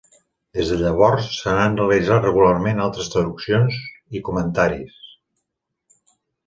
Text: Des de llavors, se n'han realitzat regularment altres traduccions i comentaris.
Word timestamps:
Des 0.59 0.69
de 0.71 0.77
llavors, 0.79 1.27
se 1.41 1.53
n'han 1.59 1.77
realitzat 1.81 2.25
regularment 2.29 2.81
altres 2.89 3.13
traduccions 3.17 3.79
i 4.21 4.27
comentaris. 4.31 4.99